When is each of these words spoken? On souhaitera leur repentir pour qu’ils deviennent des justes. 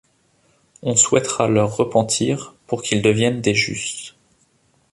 On 0.81 0.95
souhaitera 0.95 1.47
leur 1.47 1.77
repentir 1.77 2.55
pour 2.65 2.81
qu’ils 2.81 3.03
deviennent 3.03 3.39
des 3.39 3.53
justes. 3.53 4.15